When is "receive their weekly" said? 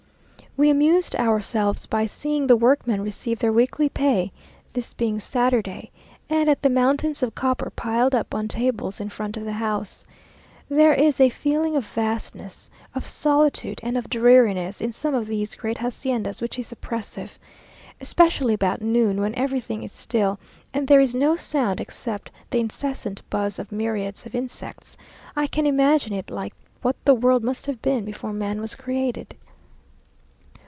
2.99-3.87